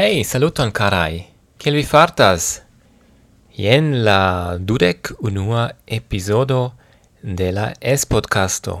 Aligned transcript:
Hei, 0.00 0.22
saluton 0.24 0.70
carai. 0.72 1.26
Kiel 1.60 1.74
vi 1.76 1.82
fartas? 1.84 2.44
Jen 3.52 3.90
la 4.00 4.56
dudek 4.56 5.10
unua 5.28 5.66
episodo 5.84 6.60
de 7.20 7.50
la 7.52 7.66
Es-podcasto. 7.80 8.78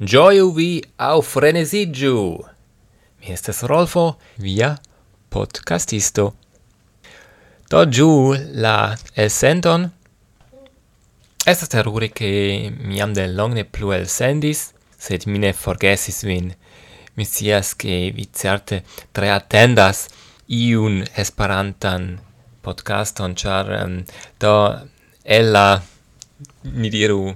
Gioiu 0.00 0.48
vi 0.56 0.82
au 0.96 1.22
frenesigiu! 1.22 2.42
Mi 3.20 3.30
estes 3.36 3.62
Rolfo, 3.62 4.16
via 4.42 4.72
podcastisto. 5.30 6.26
Do 7.70 7.86
giu 7.86 8.34
la 8.34 8.96
elsenton. 9.14 9.86
Estas 11.46 11.70
terure 11.70 12.10
che 12.10 12.74
mi 12.74 12.98
am 13.00 13.14
de 13.14 13.28
longe 13.28 13.68
plu 13.70 13.94
elsendis, 13.94 14.72
sed 14.98 15.30
mi 15.30 15.38
ne 15.38 15.54
forgesis 15.54 16.24
vin. 16.26 16.50
Mi 17.14 17.24
sias 17.24 17.76
che 17.76 18.10
vi 18.10 18.26
certe 18.34 18.82
tre 19.12 19.30
attendas 19.30 20.08
iun 20.48 21.04
esperantan 21.16 22.20
podcaston, 22.62 23.34
char 23.34 23.70
um, 23.82 24.04
do 24.40 24.54
ella, 25.24 25.82
mi 26.62 26.90
diru, 26.90 27.34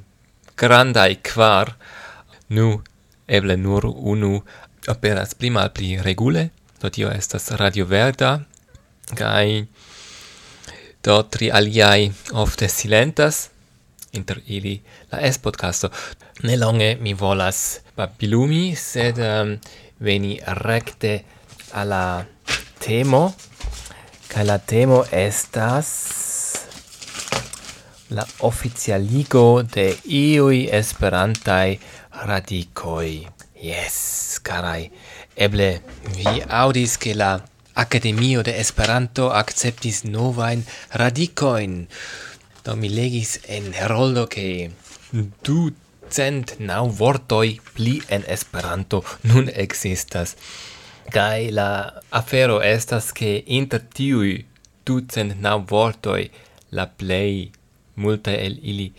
grandai 0.56 1.18
kvar, 1.22 1.74
nu 2.50 2.82
eble 3.26 3.56
nur 3.56 3.86
unu 3.86 4.40
operas 4.90 5.34
pli 5.34 5.50
mal 5.50 5.70
pli 5.74 5.98
regule, 6.02 6.50
do 6.80 6.90
tio 6.90 7.10
estas 7.10 7.50
Radio 7.60 7.86
Verda, 7.86 8.40
kai 9.14 9.66
do 11.02 11.22
tri 11.30 11.50
aliai 11.50 12.10
ofte 12.32 12.68
silentas, 12.68 13.48
inter 14.12 14.40
ili 14.46 14.80
la 15.12 15.20
es-podcasto. 15.22 15.90
Ne 16.42 16.56
longe 16.56 16.96
mi 17.00 17.14
volas 17.14 17.80
babilumi, 17.96 18.74
sed 18.74 19.18
um, 19.18 19.54
veni 20.02 20.38
recte 20.62 21.24
alla 21.72 22.24
temo 22.90 23.32
kaj 24.26 24.44
la 24.48 24.56
temo 24.70 24.96
estas 25.14 25.88
la 28.16 28.24
oficialigo 28.48 29.62
de 29.74 29.84
iui 30.20 30.64
esperantai 30.78 31.78
radicoi. 32.30 33.12
Yes, 33.62 34.40
carai. 34.42 34.90
Eble, 35.36 35.68
vi 36.16 36.42
audis 36.62 36.96
che 36.96 37.14
la 37.14 37.30
Academio 37.74 38.42
de 38.42 38.56
Esperanto 38.58 39.30
acceptis 39.42 40.02
novain 40.02 40.64
radicoin. 40.90 41.86
Do 42.64 42.74
mi 42.74 42.90
legis 42.90 43.38
en 43.46 43.70
Heroldo 43.72 44.26
che 44.26 44.70
du 45.44 45.70
cent 46.08 46.56
nau 46.58 46.90
vortoi 46.90 47.60
pli 47.72 48.02
en 48.08 48.26
Esperanto 48.26 49.04
nun 49.22 49.48
existas. 49.54 50.34
Kai 51.10 51.50
la 51.50 52.00
afero 52.10 52.60
estas 52.62 53.12
che 53.12 53.42
inter 53.46 53.82
tiui 53.96 54.44
ducent 54.86 55.34
nau 55.40 55.58
vortoi 55.72 56.30
la 56.76 56.86
plei 56.86 57.50
multa 57.94 58.30
el 58.30 58.58
ili 58.62 58.92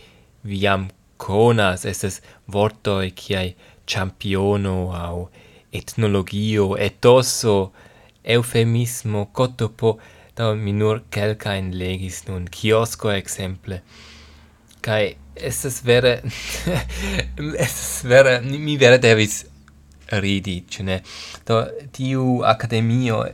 viam 0.44 0.88
conas 1.16 1.84
estes 1.92 2.20
vortoi 2.46 3.10
kiai 3.20 3.54
championo 3.86 4.92
au 4.94 5.30
etnologio, 5.72 6.76
etoso, 6.76 7.72
eufemismo, 8.22 9.30
cotopo, 9.32 9.98
da 10.36 10.54
mi 10.54 10.72
nur 10.72 11.02
quelcaen 11.10 11.72
legis 11.76 12.22
nun, 12.28 12.46
kiosco 12.48 13.10
exemple. 13.10 13.80
Kai, 14.82 15.16
estes 15.34 15.80
vere, 15.84 16.20
estes 17.66 18.02
vere, 18.04 18.40
mi 18.42 18.76
vere 18.76 18.98
devis 18.98 19.42
ridi, 20.20 20.64
cene. 20.68 21.02
Do 21.46 21.62
tiu 21.92 22.42
academio 22.44 23.24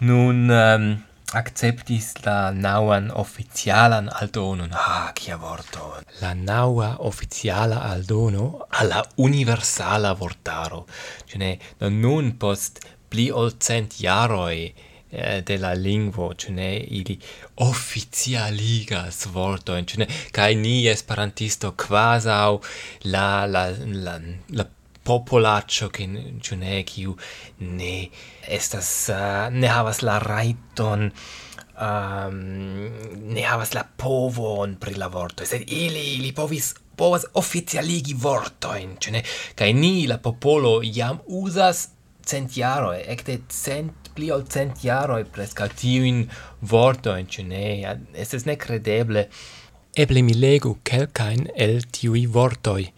nun 0.00 0.48
um, 0.50 0.90
acceptis 1.32 2.14
la 2.24 2.50
nauan 2.50 3.10
officialan 3.10 4.08
aldonon. 4.20 4.70
Ha, 4.72 5.08
ah, 5.08 5.12
kia 5.12 5.36
vorto! 5.36 6.00
La 6.20 6.32
naua 6.34 6.96
oficiala 7.04 7.82
aldono 7.90 8.66
alla 8.68 9.04
universala 9.16 10.12
vortaro. 10.12 10.86
Cune, 11.30 11.58
no, 11.80 11.88
nun 11.88 12.36
post 12.36 12.80
pli 13.08 13.28
ol 13.30 13.56
cent 13.58 13.98
jaroi 14.00 14.72
eh, 15.10 15.42
de 15.42 15.58
la 15.58 15.74
lingvo, 15.74 16.32
cune, 16.34 16.76
ili 16.76 17.18
oficialigas 17.64 19.26
vortoin, 19.32 19.84
cune, 19.84 20.08
kai 20.32 20.54
ni 20.54 20.86
esperantisto 20.88 21.74
quasau 21.76 22.62
la, 23.04 23.44
la, 23.46 23.68
la, 23.84 24.18
la 24.48 24.68
popolaccio 25.08 25.88
che 25.88 26.04
ciu 26.44 26.56
ne 26.56 26.82
kiu 26.84 27.16
ne 27.58 28.10
estas 28.58 28.90
uh, 29.08 29.48
ne 29.50 29.68
havas 29.76 30.02
la 30.04 30.18
raiton 30.18 31.08
um, 31.80 32.36
ne 33.34 33.42
havas 33.42 33.72
la 33.72 33.86
povon 34.02 34.76
pri 34.82 34.98
la 35.00 35.08
vorto 35.08 35.46
sed 35.48 35.64
ili 35.66 36.04
ili 36.18 36.32
povis 36.32 36.74
povas 36.98 37.24
oficialigi 37.38 38.16
vortoin 38.18 38.96
ĉu 39.00 39.14
ne? 39.14 39.22
Kaj 39.58 39.70
ni 39.72 40.06
la 40.10 40.18
popolo 40.18 40.80
jam 40.82 41.22
uzas 41.40 41.88
centjaroj 42.28 42.98
ekde 43.14 43.38
cent 43.48 44.10
pli 44.16 44.32
ol 44.34 44.44
cent 44.50 44.82
jaroj 44.84 45.22
preskaŭ 45.34 45.68
tiujn 45.78 46.24
vortojn 46.72 47.30
ĉu 47.34 47.46
ne? 47.52 47.64
Estas 48.26 48.48
nekredeble. 48.50 49.28
Eble 49.98 50.22
mi 50.22 50.34
legu 50.34 50.76
kelkajn 50.84 51.48
el 51.56 51.80
tiui 51.94 52.26
vortoi. 52.26 52.90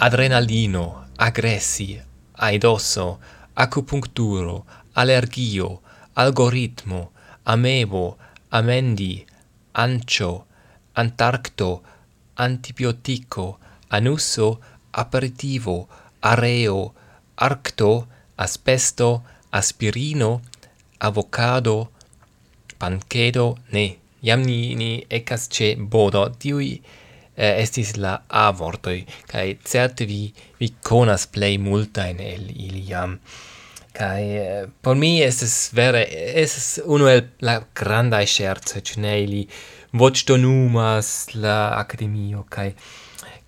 Adrenalino, 0.00 0.86
agressi, 1.20 2.00
aidoso, 2.38 3.20
acupuncturo, 3.54 4.64
allergio, 4.94 5.82
algoritmo, 6.14 7.12
amebo, 7.44 8.16
amendi, 8.48 9.26
ancio, 9.72 10.46
antarcto, 10.94 11.82
antibiotico, 12.36 13.58
anusso, 13.90 14.60
aperitivo, 14.92 15.88
areo, 16.22 16.94
arcto, 17.36 18.08
aspesto, 18.36 19.22
aspirino, 19.52 20.40
avocado, 20.98 21.90
pancedo, 22.78 23.58
ne. 23.72 23.98
Jam 24.22 24.42
ni, 24.44 24.74
ni 24.74 25.04
ecas 25.08 25.48
ce 25.48 25.76
bodo, 25.76 26.28
tiui 26.38 26.82
eh, 27.40 27.62
estis 27.62 27.94
la 27.96 28.18
A 28.28 28.50
vortoi, 28.52 29.00
kai 29.30 29.56
certe 29.64 30.04
vi, 30.04 30.26
vi 30.60 30.68
conas 30.84 31.24
plei 31.26 31.56
multain 31.58 32.20
el 32.20 32.50
ili. 32.52 32.84
Kai 33.96 34.24
eh, 34.38 34.66
por 34.82 34.96
mi 34.96 35.22
estes 35.24 35.70
vere, 35.74 36.04
es 36.42 36.80
uno 36.84 37.08
el 37.08 37.30
la 37.40 37.60
granda 37.74 38.20
scherzo 38.26 38.84
cune 38.84 39.22
ili 39.24 39.46
voctonumas 39.92 41.34
la 41.34 41.78
academio, 41.80 42.44
kai 42.48 42.74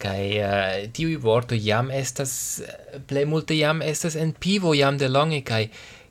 kai 0.02 0.22
uh, 0.40 0.46
eh, 0.46 0.88
tiui 0.92 1.16
vorto 1.16 1.54
jam 1.54 1.90
estas 1.94 2.32
ple 3.06 3.24
multe 3.30 3.54
jam 3.54 3.82
estas 3.86 4.16
en 4.18 4.32
pivo 4.32 4.74
jam 4.74 4.98
de 4.98 5.08
longe 5.08 5.42
kai 5.46 5.68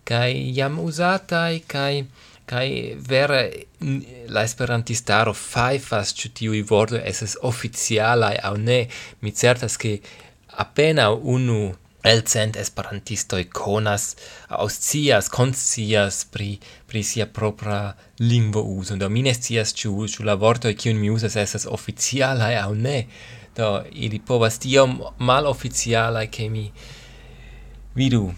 kai 0.07 0.53
jam 0.55 0.79
usatai 0.79 1.63
kai 1.67 2.05
kai 2.51 2.95
vere 3.07 3.41
la 4.35 4.43
esperantistaro 4.43 5.31
faifas 5.33 6.11
ĉu 6.19 6.31
tiu 6.35 6.57
vorto 6.67 6.99
estas 7.11 7.37
oficiala 7.47 8.33
aŭ 8.49 8.55
ne. 8.59 8.81
Mi 9.21 9.31
certas 9.31 9.77
ke 9.79 9.93
appena 10.63 11.07
unu 11.11 11.61
elcent 12.11 12.57
esperantistoj 12.57 13.43
konas 13.53 14.07
auscias 14.63 15.29
konscias 15.29 16.25
pri 16.33 16.49
pri 16.91 17.03
sia 17.03 17.29
propra 17.39 17.79
lingvo 18.19 18.65
uzo. 18.75 18.99
Do 18.99 19.09
mi 19.09 19.23
ne 19.23 19.33
scias 19.37 19.71
ĉu 19.83 20.07
ĉu 20.13 20.27
la 20.27 20.35
vorto 20.35 20.73
kiun 20.83 20.99
mi 20.99 21.13
uzas 21.15 21.39
estas 21.45 21.67
oficiala 21.79 22.51
aŭ 22.65 22.71
ne. 22.75 22.99
Do 23.55 23.73
ili 23.91 24.19
povas 24.19 24.59
tiom 24.59 24.99
maloficialaj 25.19 26.27
ke 26.35 26.49
mi 26.49 26.71
vidu 27.95 28.31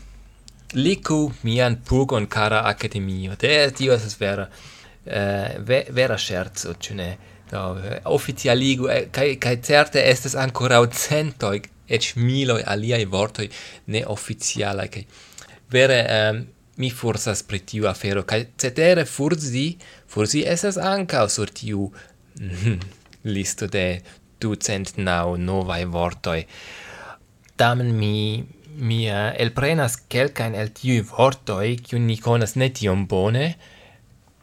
liku 0.73 1.31
mian 1.43 1.77
pugon 1.85 2.27
cara 2.27 2.63
academio. 2.69 3.35
De 3.39 3.71
tio 3.75 3.93
es 3.93 4.17
vera 4.19 4.47
eh, 5.05 5.59
ve, 5.59 5.85
vera 5.89 6.17
scherzo, 6.17 6.73
ĉu 6.79 6.95
ne? 6.95 7.11
Do 7.51 7.77
eh, 7.77 9.07
kai, 9.11 9.35
kai 9.37 9.55
certe 9.61 10.01
estas 10.09 10.35
ancora 10.35 10.81
centoj 10.89 11.59
eĉ 11.87 12.13
miloj 12.15 12.61
aliai 12.65 13.05
vortoi 13.05 13.49
ne 13.93 14.03
oficialaj 14.07 14.87
kaj 14.95 15.03
vere 15.73 15.99
um, 16.15 16.41
mi 16.81 16.89
fursas 16.89 17.43
pri 17.49 17.59
tiu 17.69 17.87
afero 17.89 18.23
kai 18.29 18.45
cetere 18.57 19.05
furzi 19.05 19.67
furzi 20.09 20.43
estas 20.55 20.77
ankaŭ 20.77 21.27
sur 21.29 21.51
tiu 21.59 21.89
mhm, 22.39 22.79
listo 23.35 23.67
de 23.67 24.01
ducent 24.41 24.97
nau 24.97 25.37
novaj 25.37 25.83
vortoi. 25.85 26.41
tamen 27.55 27.93
mi 27.95 28.43
mi 28.75 29.05
uh, 29.11 29.31
elprenas 29.39 29.97
kelkajn 30.09 30.55
el 30.55 30.71
tiui 30.75 31.03
vortoi 31.07 31.75
kiun 31.83 32.07
ni 32.07 32.17
conas 32.17 32.55
ne 32.55 32.69
tiom 32.69 33.05
bone, 33.07 33.53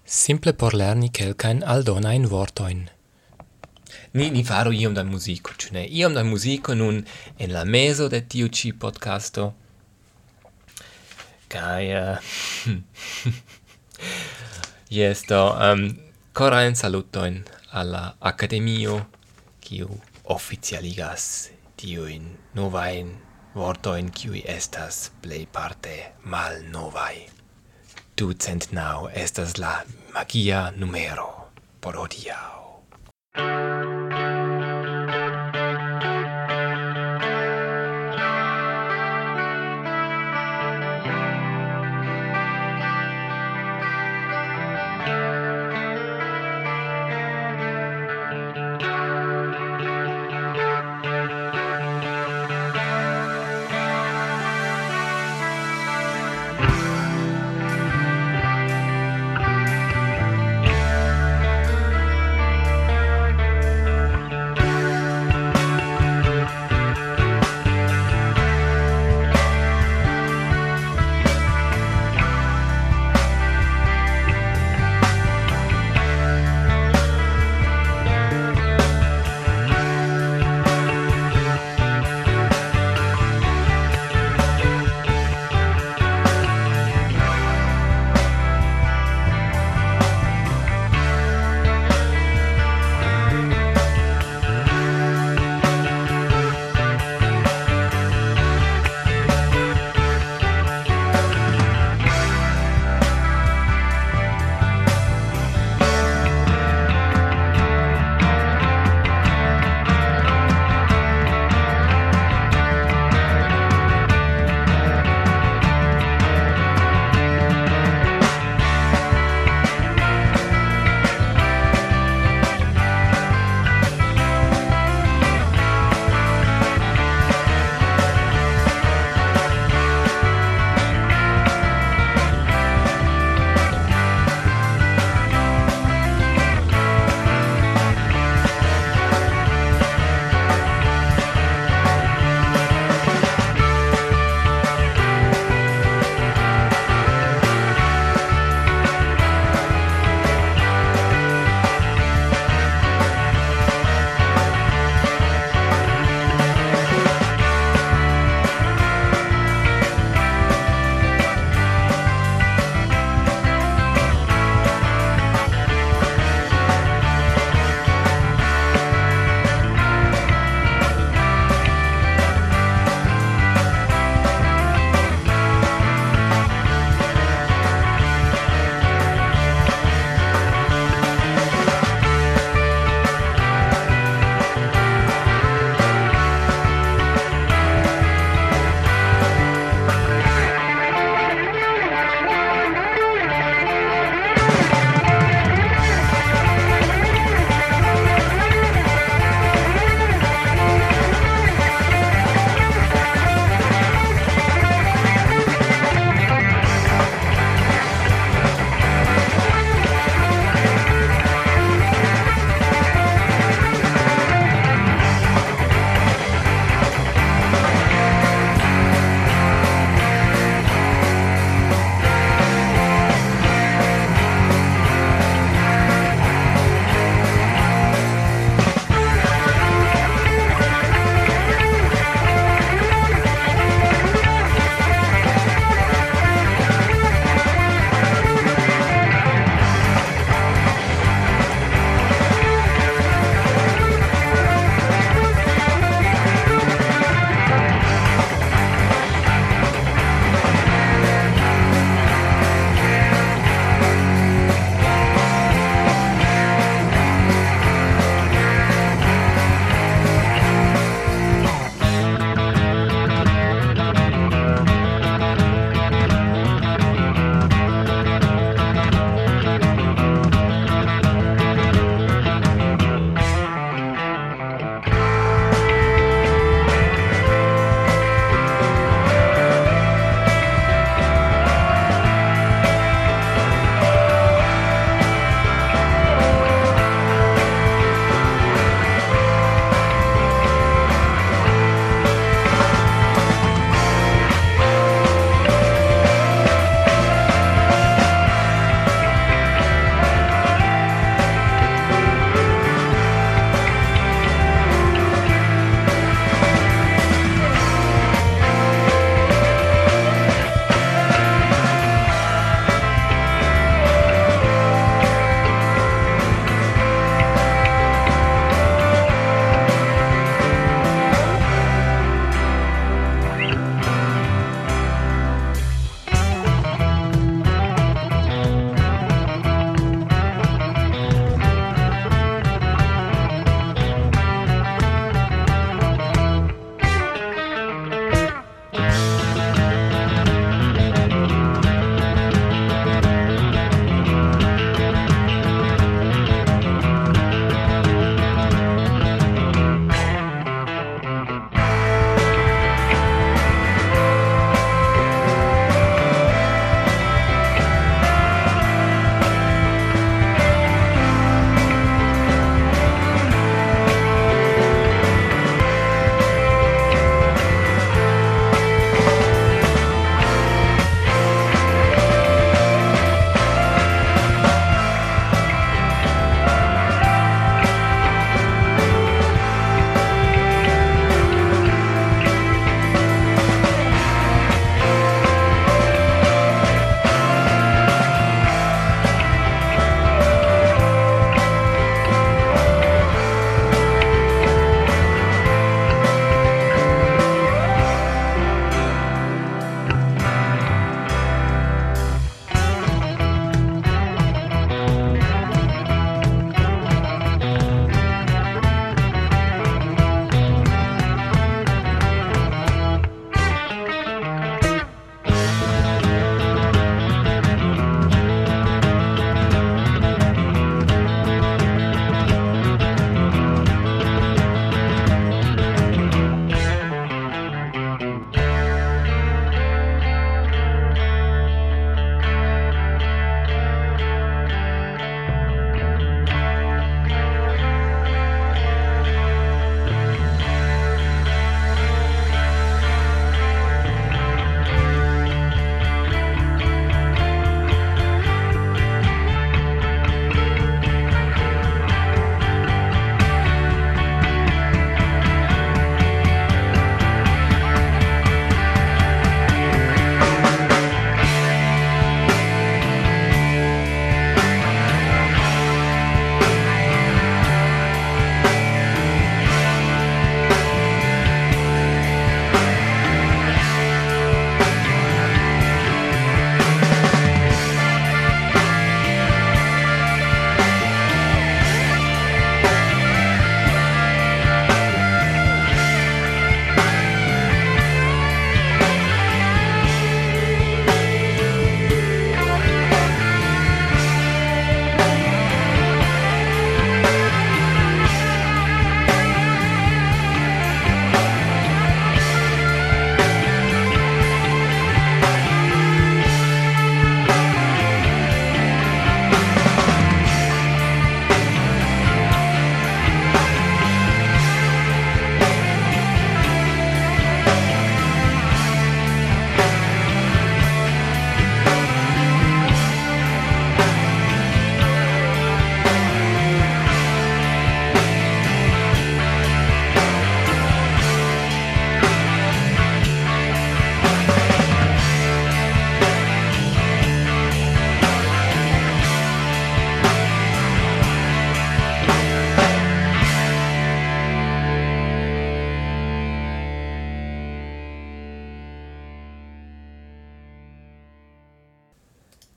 simple 0.04 0.52
por 0.52 0.76
lerni 0.78 1.10
kelkajn 1.10 1.62
aldonain 1.74 2.28
vortoin. 2.30 2.88
Ni, 4.14 4.30
ni 4.30 4.42
faru 4.46 4.72
iom 4.74 4.94
da 4.94 5.04
musico, 5.06 5.54
ĉu 5.54 5.74
ne? 5.76 5.84
Iom 5.86 6.14
da 6.14 6.24
musico 6.26 6.74
nun 6.74 7.04
en 7.38 7.54
la 7.54 7.64
meso 7.64 8.08
de 8.08 8.22
tiu 8.22 8.48
ci 8.48 8.72
podcasto. 8.72 9.52
Kaj... 11.50 11.84
Uh, 12.00 12.18
yes, 14.98 15.24
do, 15.28 15.40
um, 15.54 15.88
corain 16.32 16.74
salutoin 16.74 17.42
alla 17.70 18.14
Academio, 18.20 18.98
Akademio, 18.98 19.20
kiu 19.70 19.88
oficialigas 20.24 21.50
tiujn 21.78 22.24
novain 22.54 23.12
vortoin 23.54 24.10
kiui 24.10 24.42
estas 24.46 25.12
plei 25.22 25.46
parte 25.52 26.12
mal 26.24 26.62
novai. 26.70 27.26
Ducent 28.20 28.72
nau 28.72 29.08
estas 29.12 29.58
la 29.58 29.82
magia 30.14 30.72
numero 30.76 31.50
por 31.80 31.96
hodiau. 31.96 32.59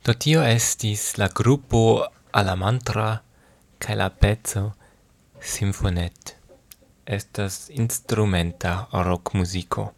Do 0.03 0.13
tio 0.13 0.41
estis 0.43 1.15
la 1.15 1.29
gruppo 1.31 1.79
alla 2.35 2.55
mantra 2.59 3.05
kaj 3.79 3.95
la 3.95 4.09
pezzo 4.09 4.63
sinfonet. 5.39 6.33
Estas 7.05 7.69
instrumenta 7.69 8.73
rock 8.91 9.33
musico. 9.33 9.93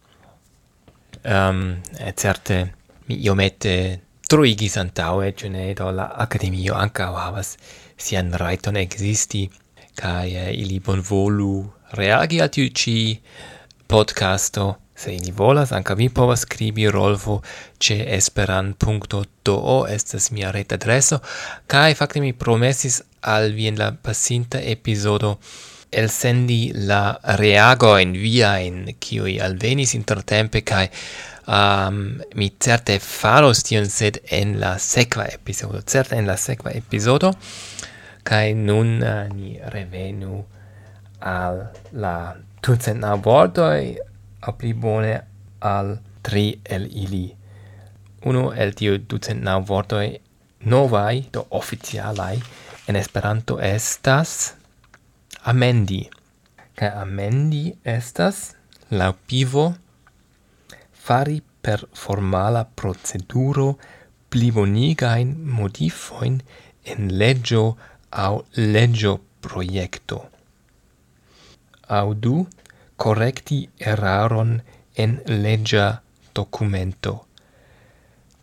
Um, 1.24 1.32
ehm, 1.32 1.82
e 1.98 2.14
certe 2.14 2.76
mi 3.06 3.18
iomete 3.26 4.02
truigis 4.30 4.78
antaue, 4.78 5.34
cune 5.34 5.74
do 5.74 5.90
la 5.90 6.12
akademio 6.28 6.78
ankaŭ 6.78 7.12
havas 7.16 7.56
sian 7.98 8.34
raiton 8.34 8.78
existi, 8.78 9.50
kaj 9.98 10.30
eh, 10.30 10.54
ili 10.54 10.80
bonvolu 10.80 11.66
reagi 11.98 12.42
al 12.42 12.50
tiu 12.50 12.70
podcasto 13.88 14.85
Se 14.96 15.16
ili 15.16 15.32
volas, 15.32 15.72
anca 15.72 15.94
vi 15.94 16.10
povas 16.10 16.40
scribi 16.40 16.92
rolvo 16.92 17.42
ce 17.80 18.06
esperan.do 18.08 19.86
estas 19.90 20.32
mia 20.32 20.52
ret 20.52 20.74
adreso, 20.74 21.20
cae 21.68 21.96
facte 21.96 22.22
mi 22.22 22.34
promesis 22.34 23.02
al 23.22 23.52
vi 23.52 23.68
en 23.68 23.80
la 23.80 23.92
pasinta 23.92 24.60
episodo 24.62 25.40
el 25.92 26.10
sendi 26.10 26.72
la 26.74 27.20
reago 27.24 27.98
en 28.00 28.14
via 28.14 28.56
reagoin 28.56 28.96
qui 29.00 29.40
al 29.40 29.56
venis 29.56 29.94
intertempe 29.96 30.62
kai 30.62 30.90
um, 31.48 32.20
mi 32.36 32.52
certe 32.60 33.00
faros 33.00 33.64
tion 33.64 33.90
sed 33.90 34.20
en 34.30 34.60
la 34.60 34.78
sequa 34.80 35.26
episodo, 35.26 35.82
certe 35.86 36.16
en 36.16 36.28
la 36.28 36.38
sequa 36.38 36.72
episodo, 36.72 37.34
kai 38.24 38.54
nun 38.54 39.02
uh, 39.02 39.28
ni 39.34 39.60
revenu 39.72 40.44
al 41.20 41.72
la 41.94 42.36
ducentna 42.62 43.16
vortoi 43.16 43.96
pli 44.54 44.74
bone 44.74 45.14
al 45.60 45.98
tri 46.22 46.60
el 46.64 46.86
ili. 46.92 47.26
Uno 48.26 48.52
el 48.54 48.74
tiu 48.74 48.98
ducent 48.98 49.42
nau 49.44 49.62
vortoi 49.62 50.20
novai, 50.66 51.28
do 51.32 51.46
oficialai, 51.50 52.42
en 52.88 52.96
Esperanto 52.96 53.58
estas 53.60 54.54
amendi. 55.44 56.06
Kaj 56.76 56.92
amendi 57.02 57.76
estas, 57.84 58.56
la 58.92 59.12
pivo, 59.14 59.74
fari 61.06 61.42
per 61.62 61.86
formala 61.94 62.66
proceduro 62.66 63.76
plibonigain 64.30 65.36
modifoin 65.58 66.42
en 66.84 67.10
leggio 67.22 67.78
au 68.12 68.44
leggio 68.56 69.20
proiecto. 69.42 70.26
Au 71.88 72.14
du, 72.14 72.48
correcti 72.98 73.70
eraron 73.78 74.62
en 74.96 75.22
legia 75.26 76.02
documento. 76.34 77.26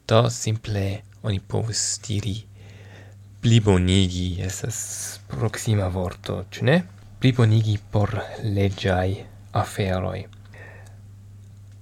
Do 0.06 0.28
simple 0.30 1.02
oni 1.23 1.40
povus 1.40 2.00
diri 2.06 2.44
plibonigi, 3.40 4.40
esas 4.42 5.21
proxima 5.28 5.88
vorto, 5.88 6.44
cune? 6.50 6.85
Plibonigi 7.18 7.78
por 7.78 8.23
legiai 8.42 9.25
aferoi. 9.52 10.26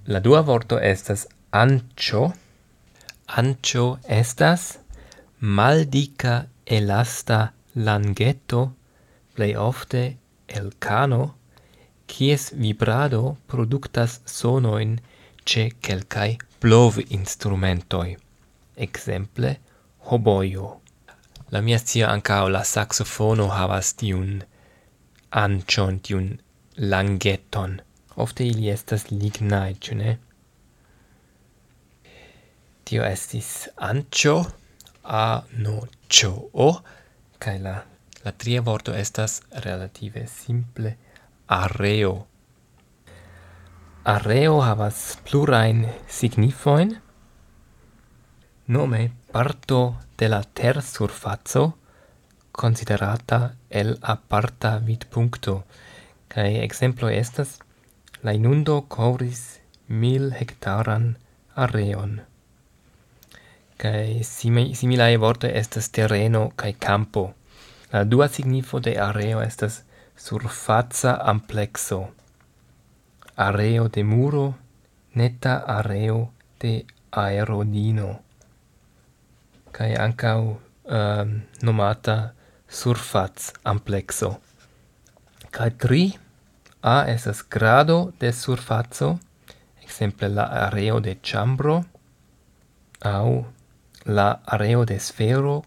La 0.06 0.20
dua 0.20 0.40
vorto 0.42 0.78
estas 0.78 1.26
ancho. 1.50 2.32
Ancho 3.26 3.98
estas 4.08 4.78
maldica 5.40 6.48
elasta 6.66 7.52
langetto, 7.74 8.74
plei 9.34 9.54
ofte 9.54 10.18
el 10.48 10.72
cano, 10.78 11.39
kies 12.10 12.50
vibrado 12.62 13.36
produktas 13.46 14.20
sonoin 14.26 14.98
ce 15.44 15.70
quelcae 15.80 16.38
plov 16.60 16.98
instrumentoi, 17.08 18.16
exemple 18.76 19.56
hoboio. 20.10 20.80
La 21.50 21.60
mia 21.60 21.78
zia 21.78 22.10
ancao 22.10 22.48
la 22.48 22.62
saxofono 22.64 23.48
havas 23.48 23.94
tiun 23.94 24.42
ancion, 25.30 26.00
tiun 26.00 26.38
langeton. 26.76 27.80
Ofte 28.16 28.46
ili 28.46 28.68
estas 28.70 29.10
lignae, 29.10 29.74
ĉu 29.74 29.96
ne? 30.02 30.16
Tio 32.84 33.04
estis 33.06 33.68
ancio, 33.76 34.36
a 35.04 35.42
no 35.62 35.76
cio 36.08 36.34
o, 36.52 36.70
kaj 37.38 37.56
la, 37.64 37.76
la 38.24 38.32
tria 38.32 38.62
vorto 38.66 38.94
estas 38.94 39.40
relative 39.64 40.26
simple 40.26 40.96
areo. 41.50 42.28
Areo 44.04 44.60
havas 44.62 45.18
plurain 45.26 45.88
signifoin, 46.06 47.00
nome 48.68 49.10
parto 49.32 49.98
de 50.16 50.28
la 50.28 50.44
ter 50.44 50.80
surfazo, 50.80 51.76
considerata 52.52 53.56
el 53.68 53.98
aparta 54.00 54.78
vidpuncto, 54.78 55.64
cae 56.28 56.62
exemplo 56.62 57.08
estas 57.08 57.58
la 58.22 58.32
inundo 58.32 58.86
covris 58.86 59.60
mil 59.88 60.32
hectaran 60.32 61.18
areon. 61.56 62.20
Cae 63.76 64.22
simi 64.22 64.76
similae 64.76 65.16
vorte 65.16 65.58
estas 65.58 65.90
terreno 65.90 66.52
cae 66.54 66.74
campo. 66.74 67.34
La 67.90 68.04
dua 68.04 68.28
signifo 68.28 68.78
de 68.78 69.00
areo 69.00 69.42
estas 69.42 69.82
surfaza 70.20 71.12
amplexo 71.32 72.12
areo 73.36 73.88
de 73.88 74.04
muro, 74.04 74.54
neta 75.14 75.54
areo 75.66 76.30
de 76.60 76.84
aerodino, 77.10 78.20
cae 79.72 79.96
ancau 79.96 80.42
um, 80.50 80.94
ehm, 80.96 81.30
nomata 81.62 82.34
surfaz 82.68 83.52
amplexo. 83.64 84.40
kai 85.50 85.70
tri, 85.70 86.18
A 86.82 87.10
esas 87.10 87.42
grado 87.42 88.12
de 88.20 88.32
surfazo 88.32 89.20
exemple 89.82 90.28
la 90.28 90.44
areo 90.66 91.00
de 91.00 91.20
chambro, 91.20 91.84
au 93.00 93.46
la 94.04 94.40
areo 94.46 94.86
de 94.86 94.98
sfero 94.98 95.62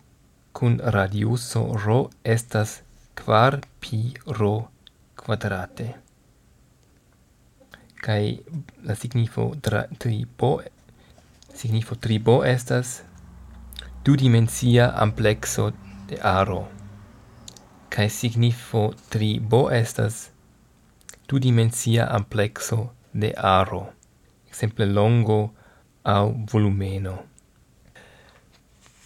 cun 0.53 0.79
radiuso 0.79 1.61
ro 1.85 2.09
estas 2.23 2.81
quar 3.15 3.59
pi 3.79 4.13
rho 4.25 4.55
quadrate. 5.15 5.87
Kai 8.03 8.43
la 8.83 8.95
signifo 8.95 9.55
tra 9.61 9.87
tribo 9.97 10.61
signifo 11.53 11.95
tribo 11.95 12.43
estas 12.43 13.03
du 14.03 14.15
dimensia 14.15 14.91
amplexo 14.95 15.71
de 16.07 16.17
aro. 16.21 16.67
Kai 17.89 18.09
signifo 18.09 18.93
tribo 19.09 19.69
estas 19.71 20.31
du 21.27 21.39
dimensia 21.39 22.07
amplexo 22.09 22.91
de 23.13 23.33
aro. 23.37 23.93
Exemple 24.49 24.85
longo 24.85 25.53
au 26.03 26.33
volumeno. 26.51 27.17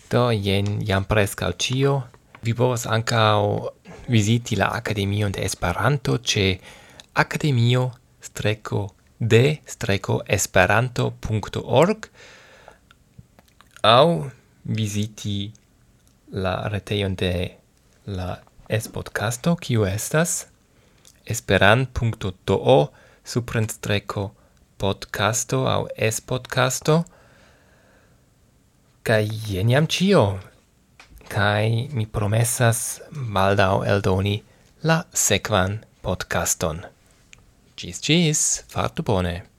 Do 0.10 0.32
jen 0.32 0.80
jam 0.88 1.04
preskaŭ 1.04 1.52
ĉio. 1.60 2.02
Vi 2.42 2.54
povas 2.56 2.86
ankaŭ 2.88 3.70
visiti 4.08 4.56
la 4.56 4.68
Academion 4.72 5.32
de 5.32 5.44
Esperanto 5.44 6.20
ce 6.20 6.60
academio 7.14 7.92
streco 8.20 8.96
de 9.18 9.62
streco 9.66 10.24
esperanto.org 10.26 12.10
au 13.82 14.32
visiti 14.62 15.52
la 16.30 16.68
reteion 16.68 17.16
de 17.16 17.58
la 18.06 18.40
es-podcasto, 18.68 19.56
kiu 19.56 19.86
estas 19.86 20.48
esperan.do 21.26 22.92
suprenstreco 23.24 24.32
podcasto 24.78 25.68
au 25.68 25.88
es-podcasto. 25.96 27.04
Kaj 29.04 29.24
jeniam 29.48 29.88
cio 29.88 30.40
kai 31.30 31.90
mi 31.94 32.06
promessas 32.06 33.02
baldau 33.34 33.84
eldoni 33.84 34.36
la 34.84 35.04
sequan 35.14 35.80
podcaston. 36.02 36.82
Cis 37.78 38.02
cis, 38.02 38.42
fartu 38.72 39.04
bone! 39.04 39.57